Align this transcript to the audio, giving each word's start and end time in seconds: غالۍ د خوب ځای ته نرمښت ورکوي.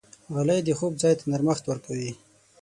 غالۍ 0.33 0.59
د 0.65 0.69
خوب 0.77 0.93
ځای 1.01 1.13
ته 1.19 1.23
نرمښت 1.31 1.63
ورکوي. 1.67 2.11